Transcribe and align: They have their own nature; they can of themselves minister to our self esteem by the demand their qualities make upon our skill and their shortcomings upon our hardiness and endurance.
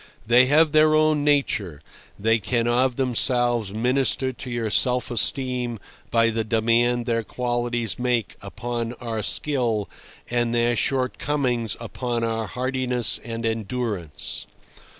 They 0.25 0.47
have 0.47 0.71
their 0.71 0.95
own 0.95 1.23
nature; 1.23 1.79
they 2.17 2.39
can 2.39 2.67
of 2.67 2.95
themselves 2.95 3.71
minister 3.71 4.31
to 4.31 4.57
our 4.63 4.71
self 4.71 5.11
esteem 5.11 5.77
by 6.09 6.31
the 6.31 6.43
demand 6.43 7.05
their 7.05 7.21
qualities 7.21 7.99
make 7.99 8.35
upon 8.41 8.93
our 8.93 9.21
skill 9.21 9.87
and 10.27 10.55
their 10.55 10.75
shortcomings 10.75 11.77
upon 11.79 12.23
our 12.23 12.47
hardiness 12.47 13.19
and 13.23 13.45
endurance. 13.45 14.47